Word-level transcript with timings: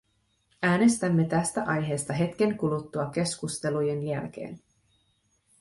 Äänestämme 0.61 1.25
tästä 1.25 1.63
aiheesta 1.63 2.13
hetken 2.13 2.57
kuluttua 2.57 3.05
keskustelujen 3.05 4.03
jälkeen. 4.03 4.59